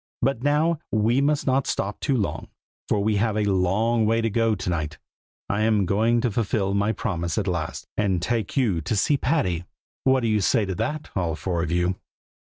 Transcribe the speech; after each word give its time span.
But 0.23 0.41
now, 0.41 0.79
we 0.91 1.21
must 1.21 1.45
not 1.45 1.67
stop 1.67 1.99
too 1.99 2.17
long, 2.17 2.47
for 2.89 3.03
we 3.03 3.17
have 3.17 3.37
a 3.37 3.43
long 3.43 4.07
way 4.07 4.19
to 4.19 4.31
go 4.31 4.55
to 4.55 4.67
night. 4.71 4.97
I 5.47 5.61
am 5.61 5.85
going 5.85 6.21
to 6.21 6.31
fulfil 6.31 6.73
my 6.73 6.91
promise 6.91 7.37
at 7.37 7.45
last, 7.47 7.85
and 7.95 8.19
take 8.19 8.57
you 8.57 8.81
to 8.81 8.95
see 8.95 9.15
Patty! 9.15 9.63
What 10.03 10.21
do 10.21 10.27
you 10.27 10.41
say 10.41 10.65
to 10.65 10.73
that, 10.73 11.11
all 11.15 11.35
four 11.35 11.61
of 11.61 11.69
you?" 11.69 11.97